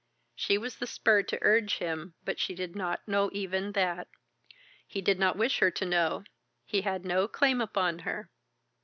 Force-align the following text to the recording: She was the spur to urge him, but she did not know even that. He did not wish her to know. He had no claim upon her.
She 0.33 0.57
was 0.57 0.77
the 0.77 0.87
spur 0.87 1.21
to 1.21 1.37
urge 1.43 1.77
him, 1.77 2.15
but 2.25 2.39
she 2.39 2.55
did 2.55 2.75
not 2.75 3.07
know 3.07 3.29
even 3.33 3.73
that. 3.73 4.07
He 4.87 4.99
did 4.99 5.19
not 5.19 5.37
wish 5.37 5.59
her 5.59 5.69
to 5.69 5.85
know. 5.85 6.23
He 6.65 6.81
had 6.81 7.05
no 7.05 7.27
claim 7.27 7.61
upon 7.61 7.99
her. 7.99 8.31